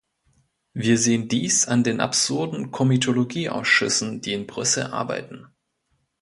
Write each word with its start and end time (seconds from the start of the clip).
Wir 0.73 0.97
sehen 0.97 1.27
dies 1.27 1.67
an 1.67 1.83
den 1.83 1.99
absurden 1.99 2.71
Komitologieausschüssen, 2.71 4.19
die 4.19 4.33
in 4.33 4.47
Brüssel 4.47 4.87
arbeiten. 4.87 5.45